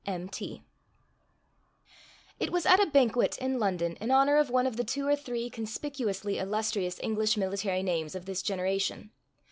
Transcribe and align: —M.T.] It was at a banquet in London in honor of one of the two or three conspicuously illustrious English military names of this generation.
—M.T.] 0.03 0.63
It 2.39 2.51
was 2.51 2.65
at 2.65 2.79
a 2.79 2.87
banquet 2.87 3.37
in 3.37 3.59
London 3.59 3.97
in 3.97 4.09
honor 4.09 4.37
of 4.37 4.49
one 4.49 4.65
of 4.65 4.75
the 4.75 4.83
two 4.83 5.07
or 5.07 5.15
three 5.15 5.47
conspicuously 5.47 6.39
illustrious 6.39 6.99
English 7.03 7.37
military 7.37 7.83
names 7.83 8.15
of 8.15 8.25
this 8.25 8.41
generation. 8.41 9.11